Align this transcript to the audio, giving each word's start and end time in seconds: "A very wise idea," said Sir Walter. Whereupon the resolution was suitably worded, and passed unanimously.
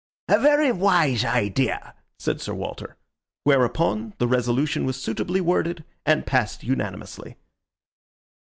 "A 0.27 0.39
very 0.39 0.71
wise 0.71 1.23
idea," 1.23 1.93
said 2.17 2.41
Sir 2.41 2.55
Walter. 2.55 2.97
Whereupon 3.43 4.15
the 4.17 4.27
resolution 4.27 4.83
was 4.83 4.99
suitably 4.99 5.41
worded, 5.41 5.83
and 6.07 6.25
passed 6.25 6.63
unanimously. 6.63 7.37